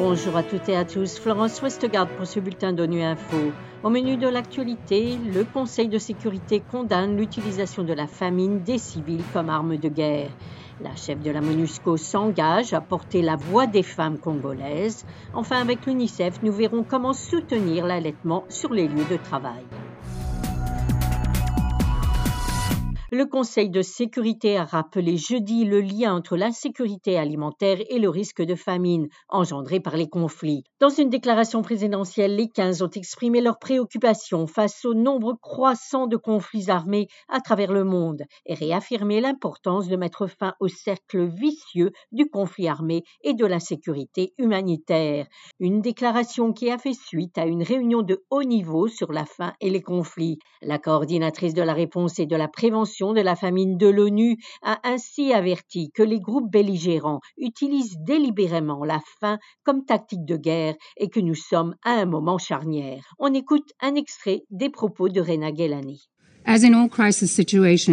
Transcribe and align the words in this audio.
Bonjour 0.00 0.36
à 0.36 0.44
toutes 0.44 0.68
et 0.68 0.76
à 0.76 0.84
tous, 0.84 1.18
Florence 1.18 1.60
Westgard 1.60 2.06
pour 2.06 2.24
ce 2.24 2.38
bulletin 2.38 2.72
d'ONU 2.72 3.02
Info. 3.02 3.36
Au 3.82 3.90
menu 3.90 4.16
de 4.16 4.28
l'actualité, 4.28 5.16
le 5.16 5.42
Conseil 5.42 5.88
de 5.88 5.98
sécurité 5.98 6.60
condamne 6.60 7.16
l'utilisation 7.16 7.82
de 7.82 7.92
la 7.92 8.06
famine 8.06 8.62
des 8.62 8.78
civils 8.78 9.24
comme 9.32 9.50
arme 9.50 9.76
de 9.76 9.88
guerre. 9.88 10.30
La 10.80 10.94
chef 10.94 11.20
de 11.20 11.32
la 11.32 11.40
MONUSCO 11.40 11.96
s'engage 11.96 12.74
à 12.74 12.80
porter 12.80 13.22
la 13.22 13.34
voix 13.34 13.66
des 13.66 13.82
femmes 13.82 14.18
congolaises. 14.18 15.04
Enfin, 15.34 15.60
avec 15.60 15.84
l'UNICEF, 15.84 16.44
nous 16.44 16.52
verrons 16.52 16.84
comment 16.84 17.12
soutenir 17.12 17.84
l'allaitement 17.84 18.44
sur 18.48 18.72
les 18.72 18.86
lieux 18.86 19.06
de 19.10 19.16
travail. 19.16 19.64
Le 23.10 23.24
Conseil 23.24 23.70
de 23.70 23.80
sécurité 23.80 24.58
a 24.58 24.66
rappelé 24.66 25.16
jeudi 25.16 25.64
le 25.64 25.80
lien 25.80 26.14
entre 26.14 26.36
l'insécurité 26.36 27.16
alimentaire 27.16 27.78
et 27.88 27.98
le 27.98 28.10
risque 28.10 28.42
de 28.42 28.54
famine 28.54 29.08
engendré 29.30 29.80
par 29.80 29.96
les 29.96 30.10
conflits. 30.10 30.62
Dans 30.78 30.90
une 30.90 31.08
déclaration 31.08 31.62
présidentielle, 31.62 32.36
les 32.36 32.50
15 32.50 32.82
ont 32.82 32.90
exprimé 32.90 33.40
leurs 33.40 33.58
préoccupations 33.58 34.46
face 34.46 34.84
au 34.84 34.92
nombre 34.92 35.38
croissant 35.40 36.06
de 36.06 36.18
conflits 36.18 36.68
armés 36.68 37.08
à 37.30 37.40
travers 37.40 37.72
le 37.72 37.82
monde 37.82 38.24
et 38.44 38.52
réaffirmé 38.52 39.22
l'importance 39.22 39.88
de 39.88 39.96
mettre 39.96 40.26
fin 40.26 40.52
au 40.60 40.68
cercle 40.68 41.24
vicieux 41.24 41.92
du 42.12 42.28
conflit 42.28 42.68
armé 42.68 43.04
et 43.22 43.32
de 43.32 43.46
l'insécurité 43.46 44.34
humanitaire. 44.36 45.26
Une 45.60 45.80
déclaration 45.80 46.52
qui 46.52 46.70
a 46.70 46.76
fait 46.76 46.92
suite 46.92 47.38
à 47.38 47.46
une 47.46 47.62
réunion 47.62 48.02
de 48.02 48.22
haut 48.28 48.44
niveau 48.44 48.86
sur 48.86 49.12
la 49.12 49.24
faim 49.24 49.54
et 49.62 49.70
les 49.70 49.82
conflits. 49.82 50.38
La 50.60 50.78
coordinatrice 50.78 51.54
de 51.54 51.62
la 51.62 51.72
réponse 51.72 52.18
et 52.18 52.26
de 52.26 52.36
la 52.36 52.48
prévention 52.48 52.97
de 52.98 53.20
la 53.20 53.36
famine 53.36 53.76
de 53.76 53.86
l'ONU 53.86 54.36
a 54.62 54.80
ainsi 54.82 55.32
averti 55.32 55.90
que 55.94 56.02
les 56.02 56.18
groupes 56.18 56.50
belligérants 56.50 57.20
utilisent 57.36 57.98
délibérément 58.00 58.84
la 58.84 59.00
faim 59.20 59.38
comme 59.64 59.84
tactique 59.84 60.24
de 60.24 60.36
guerre 60.36 60.74
et 60.96 61.08
que 61.08 61.20
nous 61.20 61.36
sommes 61.36 61.76
à 61.84 61.92
un 61.92 62.06
moment 62.06 62.38
charnière. 62.38 63.04
On 63.20 63.32
écoute 63.34 63.70
un 63.80 63.94
extrait 63.94 64.42
des 64.50 64.68
propos 64.68 65.08
de 65.08 65.20
Rena 65.20 65.54
Gelani. 65.54 66.08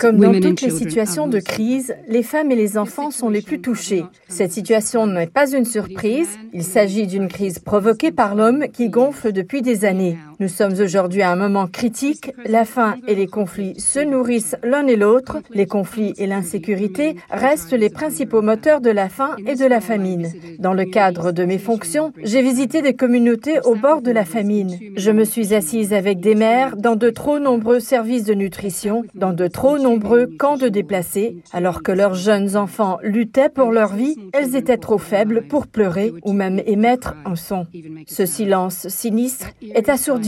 Comme 0.00 0.18
dans 0.18 0.40
toutes 0.40 0.60
les 0.60 0.70
situations 0.70 1.26
de 1.26 1.40
crise, 1.40 1.96
les 2.06 2.22
femmes 2.22 2.52
et 2.52 2.56
les 2.56 2.78
enfants 2.78 3.10
sont 3.10 3.28
les 3.28 3.42
plus 3.42 3.60
touchés. 3.60 4.04
Cette 4.28 4.52
situation 4.52 5.06
n'est 5.08 5.26
pas 5.26 5.52
une 5.52 5.64
surprise, 5.64 6.28
il 6.52 6.62
s'agit 6.62 7.08
d'une 7.08 7.26
crise 7.26 7.58
provoquée 7.58 8.12
par 8.12 8.36
l'homme 8.36 8.66
qui 8.72 8.88
gonfle 8.88 9.32
depuis 9.32 9.62
des 9.62 9.84
années. 9.84 10.16
Nous 10.38 10.48
sommes 10.48 10.74
aujourd'hui 10.80 11.22
à 11.22 11.30
un 11.30 11.36
moment 11.36 11.66
critique, 11.66 12.30
la 12.44 12.66
faim 12.66 12.96
et 13.08 13.14
les 13.14 13.26
conflits 13.26 13.80
se 13.80 14.00
nourrissent 14.00 14.56
l'un 14.62 14.86
et 14.86 14.96
l'autre, 14.96 15.38
les 15.50 15.64
conflits 15.64 16.12
et 16.18 16.26
l'insécurité 16.26 17.16
restent 17.30 17.72
les 17.72 17.88
principaux 17.88 18.42
moteurs 18.42 18.82
de 18.82 18.90
la 18.90 19.08
faim 19.08 19.30
et 19.46 19.54
de 19.54 19.64
la 19.64 19.80
famine. 19.80 20.30
Dans 20.58 20.74
le 20.74 20.84
cadre 20.84 21.32
de 21.32 21.44
mes 21.46 21.56
fonctions, 21.56 22.12
j'ai 22.22 22.42
visité 22.42 22.82
des 22.82 22.92
communautés 22.92 23.60
au 23.64 23.76
bord 23.76 24.02
de 24.02 24.10
la 24.10 24.26
famine. 24.26 24.76
Je 24.96 25.10
me 25.10 25.24
suis 25.24 25.54
assise 25.54 25.94
avec 25.94 26.20
des 26.20 26.34
mères 26.34 26.76
dans 26.76 26.96
de 26.96 27.08
trop 27.08 27.38
nombreux 27.38 27.80
services 27.80 28.24
de 28.24 28.34
nutrition 28.34 29.04
dans 29.14 29.32
de 29.32 29.46
trop 29.46 29.78
nombreux 29.78 30.26
camps 30.38 30.58
de 30.58 30.68
déplacés, 30.68 31.38
alors 31.54 31.82
que 31.82 31.92
leurs 31.92 32.14
jeunes 32.14 32.56
enfants 32.56 32.98
luttaient 33.02 33.48
pour 33.48 33.72
leur 33.72 33.94
vie, 33.94 34.16
elles 34.34 34.54
étaient 34.54 34.76
trop 34.76 34.98
faibles 34.98 35.46
pour 35.48 35.66
pleurer 35.66 36.12
ou 36.24 36.34
même 36.34 36.60
émettre 36.66 37.14
un 37.24 37.36
son. 37.36 37.66
Ce 38.06 38.26
silence 38.26 38.88
sinistre 38.88 39.48
est 39.74 39.88
assourdissant. 39.88 40.25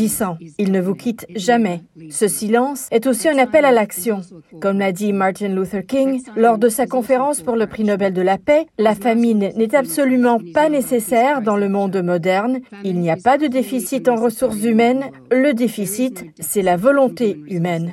Il 0.59 0.73
ne 0.73 0.81
vous 0.81 0.95
quitte 0.95 1.27
jamais. 1.35 1.83
Ce 2.11 2.29
silence 2.29 2.87
est 2.91 3.07
aussi 3.07 3.29
un 3.29 3.39
appel 3.39 3.65
à 3.65 3.73
l'action. 3.73 4.21
Comme 4.61 4.79
l'a 4.79 4.93
dit 4.93 5.13
Martin 5.13 5.49
Luther 5.49 5.85
King 5.85 6.23
lors 6.37 6.59
de 6.59 6.69
sa 6.69 6.87
conférence 6.87 7.41
pour 7.41 7.57
le 7.57 7.67
prix 7.67 7.85
Nobel 7.85 8.13
de 8.13 8.23
la 8.23 8.39
paix, 8.39 8.67
la 8.79 8.95
famine 8.95 9.51
n'est 9.57 9.75
absolument 9.75 10.39
pas 10.55 10.69
nécessaire 10.69 11.43
dans 11.43 11.57
le 11.57 11.69
monde 11.69 12.01
moderne. 12.03 12.61
Il 12.85 13.01
n'y 13.01 13.11
a 13.11 13.17
pas 13.17 13.39
de 13.39 13.47
déficit 13.47 14.09
en 14.09 14.17
ressources 14.17 14.63
humaines. 14.63 15.05
Le 15.31 15.53
déficit, 15.53 16.25
c'est 16.39 16.62
la 16.62 16.77
volonté 16.77 17.41
humaine. 17.49 17.93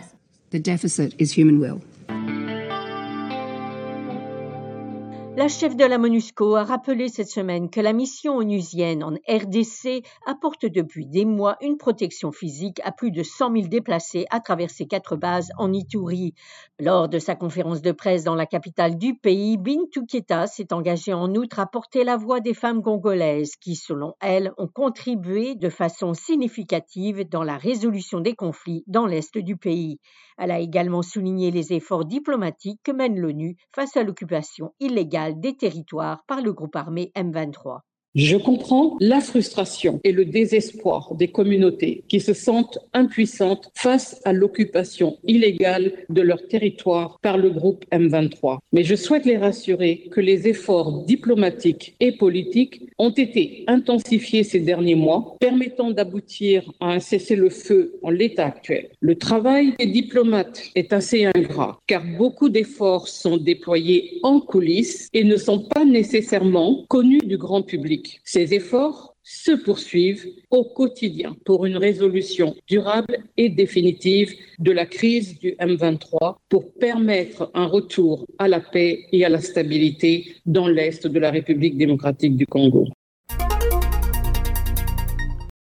La 5.38 5.50
chef 5.50 5.75
de 5.75 5.84
la 5.84 5.97
MONUSCO 5.97 6.56
a 6.56 6.63
rappelé 6.63 7.09
cette 7.09 7.28
semaine 7.28 7.69
que 7.69 7.81
la 7.81 7.91
mission 7.91 8.38
onusienne 8.38 9.03
en 9.03 9.16
RDC 9.28 10.01
apporte 10.25 10.66
depuis 10.66 11.06
des 11.06 11.25
mois 11.25 11.57
une 11.59 11.75
protection 11.75 12.31
physique 12.31 12.79
à 12.85 12.94
plus 12.94 13.12
de 13.12 13.22
100 13.22 13.51
000 13.51 13.68
déplacés 13.68 14.25
à 14.29 14.40
travers 14.40 14.69
ses 14.69 14.88
quatre 14.88 15.18
bases 15.18 15.50
en 15.57 15.73
Ituri. 15.73 16.35
Lors 16.79 17.09
de 17.09 17.19
sa 17.19 17.35
conférence 17.35 17.81
de 17.81 17.91
presse 17.91 18.23
dans 18.23 18.35
la 18.35 18.46
capitale 18.46 18.97
du 18.97 19.16
pays, 19.16 19.57
Bintou 19.57 20.06
Keita 20.06 20.47
s'est 20.47 20.72
engagé 20.72 21.12
en 21.12 21.35
outre 21.35 21.59
à 21.59 21.66
porter 21.66 22.06
la 22.06 22.16
voix 22.16 22.40
des 22.40 22.53
femmes 22.53 22.81
congolaises 22.81 23.57
qui, 23.57 23.75
selon 23.75 24.13
elle, 24.22 24.53
ont 24.57 24.69
contribué 24.69 25.56
de 25.56 25.69
façon 25.69 26.13
significative 26.13 27.28
dans 27.28 27.44
la 27.44 27.57
résolution 27.57 28.22
des 28.22 28.35
conflits 28.35 28.85
dans 28.88 29.06
l'est 29.06 29.38
du 29.38 29.57
pays. 29.57 30.00
Elle 30.38 30.52
a 30.52 30.59
également 30.59 31.02
souligné 31.02 31.52
les 31.52 31.73
efforts 31.73 32.06
diplomatiques 32.06 32.81
que 32.84 32.91
mène 32.91 33.19
l'ONU 33.19 33.56
face 33.73 33.96
à 33.96 34.03
l'occupation 34.03 34.73
illégale 34.79 35.25
des 35.31 35.56
territoires 35.56 36.24
par 36.28 36.41
le 36.41 36.53
groupe 36.53 36.75
armé 36.75 37.12
M23. 37.16 37.80
Je 38.16 38.38
comprends 38.38 38.96
la 39.02 39.19
frustration 39.19 40.00
et 40.06 40.13
le 40.13 40.24
désespoir 40.24 41.13
des 41.16 41.28
communautés 41.28 42.06
qui 42.08 42.22
se 42.22 42.34
sentent 42.34 42.80
impuissantes 42.94 43.69
face 43.75 44.22
à 44.24 44.31
l'occupation 44.31 45.18
illégale 45.25 45.91
de 46.08 46.22
leur 46.22 46.47
territoire 46.47 47.19
par 47.22 47.38
le 47.38 47.50
groupe 47.50 47.84
M23. 47.91 48.59
Mais 48.72 48.85
je 48.85 48.96
souhaite 48.96 49.25
les 49.25 49.35
rassurer 49.35 50.08
que 50.12 50.22
les 50.22 50.47
efforts 50.47 51.03
diplomatiques 51.03 51.97
et 52.00 52.14
politiques 52.14 52.84
ont 52.97 53.09
été 53.09 53.63
intensifiés 53.67 54.44
ces 54.44 54.59
derniers 54.59 54.95
mois, 54.95 55.35
permettant 55.39 55.91
d'aboutir 55.91 56.72
à 56.79 56.94
un 56.94 57.00
cessez-le-feu 57.00 58.00
en 58.01 58.09
l'état 58.09 58.45
actuel. 58.45 58.89
Le 59.00 59.16
travail 59.16 59.73
des 59.79 59.88
diplomates 59.88 60.63
est 60.75 60.94
assez 60.94 61.25
ingrat, 61.25 61.79
car 61.88 62.03
beaucoup 62.17 62.50
d'efforts 62.50 63.07
sont 63.07 63.38
déployés 63.38 64.19
en 64.23 64.39
coulisses 64.39 65.09
et 65.13 65.23
ne 65.23 65.38
sont 65.38 65.59
pas 65.59 65.85
nécessairement 65.85 66.85
connus 66.88 67.19
du 67.23 67.38
grand 67.38 67.61
public. 67.61 68.22
Ces 68.23 68.53
efforts 68.53 69.15
se 69.25 69.52
poursuivent 69.52 70.28
au 70.52 70.63
quotidien 70.63 71.36
pour 71.46 71.66
une 71.66 71.78
résolution 71.78 72.56
durable 72.68 73.18
et 73.38 73.50
définitive 73.50 74.36
de 74.59 74.72
la 74.72 74.86
crise 74.86 75.40
du 75.40 75.53
M23 75.53 76.36
pour 76.47 76.72
permettre 76.75 77.50
un 77.56 77.66
retour 77.66 78.25
à 78.38 78.47
la 78.47 78.59
paix 78.59 79.08
et 79.12 79.25
à 79.25 79.30
la 79.30 79.41
stabilité 79.41 80.35
dans 80.46 80.68
l'Est 80.68 81.08
de 81.08 81.19
la 81.19 81.31
République 81.31 81.75
démocratique 81.75 82.38
du 82.38 82.46
Congo. 82.46 82.85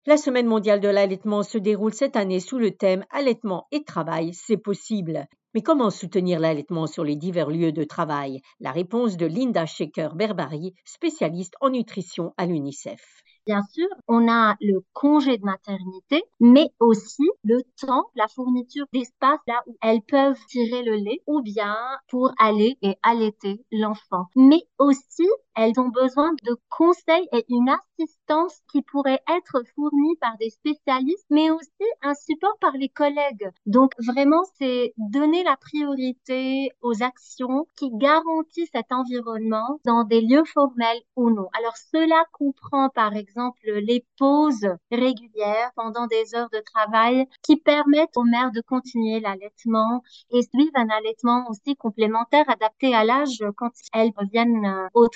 La 0.05 0.17
Semaine 0.17 0.47
mondiale 0.47 0.79
de 0.79 0.87
l'allaitement 0.87 1.43
se 1.43 1.57
déroule 1.57 1.93
cette 1.93 2.15
année 2.15 2.39
sous 2.39 2.57
le 2.57 2.71
thème 2.71 3.05
Allaitement 3.11 3.67
et 3.71 3.83
travail, 3.83 4.31
c'est 4.33 4.57
possible. 4.57 5.27
Mais 5.53 5.61
comment 5.61 5.89
soutenir 5.89 6.39
l'allaitement 6.39 6.87
sur 6.87 7.03
les 7.03 7.15
divers 7.15 7.49
lieux 7.49 7.71
de 7.71 7.83
travail? 7.83 8.41
La 8.59 8.71
réponse 8.71 9.17
de 9.17 9.25
Linda 9.25 9.65
Shaker-Berbari, 9.65 10.73
spécialiste 10.85 11.55
en 11.59 11.71
nutrition 11.71 12.33
à 12.37 12.45
l'UNICEF. 12.45 13.01
Bien 13.49 13.63
sûr, 13.73 13.87
on 14.07 14.27
a 14.29 14.55
le 14.61 14.85
congé 14.93 15.39
de 15.39 15.43
maternité, 15.43 16.23
mais 16.39 16.67
aussi 16.79 17.27
le 17.43 17.63
temps, 17.81 18.05
la 18.13 18.27
fourniture 18.27 18.85
d'espace 18.93 19.39
là 19.47 19.63
où 19.65 19.75
elles 19.81 20.03
peuvent 20.03 20.37
tirer 20.49 20.83
le 20.83 20.93
lait 20.97 21.19
ou 21.25 21.41
bien 21.41 21.75
pour 22.09 22.31
aller 22.37 22.77
et 22.83 22.95
allaiter 23.01 23.65
l'enfant. 23.71 24.27
Mais 24.35 24.61
aussi, 24.77 25.27
elles 25.59 25.77
ont 25.77 25.89
besoin 25.89 26.31
de 26.45 26.57
conseils 26.69 27.27
et 27.33 27.45
une 27.49 27.69
assistance 27.69 28.61
qui 28.71 28.81
pourrait 28.81 29.19
être 29.29 29.61
fournie 29.75 30.15
par 30.21 30.37
des 30.37 30.49
spécialistes, 30.49 31.25
mais 31.29 31.51
aussi 31.51 31.83
un 32.01 32.13
support 32.13 32.57
par 32.61 32.71
les 32.77 32.87
collègues. 32.87 33.49
Donc 33.65 33.91
vraiment, 33.99 34.43
c'est 34.57 34.93
donner 34.97 35.43
la 35.43 35.57
priorité 35.57 36.71
aux 36.81 37.03
actions 37.03 37.67
qui 37.75 37.89
garantissent 37.91 38.69
cet 38.73 38.91
environnement 38.91 39.81
dans 39.83 40.05
des 40.05 40.21
lieux 40.21 40.45
formels 40.45 41.01
ou 41.17 41.29
non. 41.29 41.49
Alors 41.57 41.75
cela 41.91 42.23
comprend 42.31 42.87
par 42.89 43.15
exemple 43.15 43.59
les 43.65 44.05
pauses 44.17 44.69
régulières 44.91 45.71
pendant 45.75 46.07
des 46.07 46.35
heures 46.35 46.49
de 46.53 46.63
travail 46.73 47.25
qui 47.43 47.57
permettent 47.57 48.15
aux 48.15 48.23
mères 48.23 48.51
de 48.51 48.61
continuer 48.61 49.19
l'allaitement 49.19 50.03
et 50.31 50.41
suivre 50.43 50.71
un 50.75 50.87
allaitement 50.89 51.49
aussi 51.49 51.75
complémentaire 51.75 52.49
adapté 52.49 52.95
à 52.95 53.03
l'âge 53.03 53.43
quand 53.57 53.71
elles 53.93 54.11
reviennent 54.15 54.65
euh, 54.65 54.87
au 54.93 55.07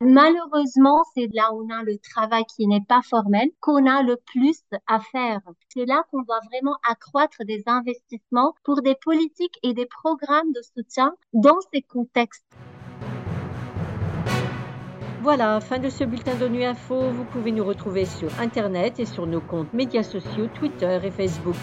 Malheureusement, 0.00 1.02
c'est 1.14 1.28
là 1.32 1.52
où 1.52 1.64
on 1.64 1.70
a 1.70 1.82
le 1.82 1.98
travail 1.98 2.44
qui 2.44 2.66
n'est 2.66 2.84
pas 2.86 3.02
formel 3.02 3.48
qu'on 3.60 3.86
a 3.86 4.02
le 4.02 4.16
plus 4.16 4.60
à 4.86 5.00
faire. 5.00 5.40
C'est 5.68 5.86
là 5.86 6.04
qu'on 6.10 6.22
doit 6.22 6.40
vraiment 6.50 6.76
accroître 6.88 7.44
des 7.46 7.62
investissements 7.66 8.54
pour 8.64 8.82
des 8.82 8.96
politiques 9.04 9.58
et 9.62 9.74
des 9.74 9.86
programmes 9.86 10.52
de 10.52 10.62
soutien 10.74 11.14
dans 11.32 11.58
ces 11.72 11.82
contextes. 11.82 12.44
Voilà, 15.22 15.60
fin 15.60 15.78
de 15.78 15.90
ce 15.90 16.04
bulletin 16.04 16.34
d'ONU 16.34 16.64
Info. 16.64 17.10
Vous 17.10 17.24
pouvez 17.24 17.52
nous 17.52 17.64
retrouver 17.64 18.06
sur 18.06 18.30
Internet 18.40 18.98
et 19.00 19.04
sur 19.04 19.26
nos 19.26 19.42
comptes 19.42 19.72
médias 19.74 20.02
sociaux, 20.02 20.48
Twitter 20.54 20.98
et 21.04 21.10
Facebook. 21.10 21.56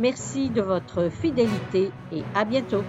Merci 0.00 0.50
de 0.50 0.60
votre 0.60 1.08
fidélité 1.10 1.92
et 2.10 2.24
à 2.34 2.44
bientôt. 2.44 2.82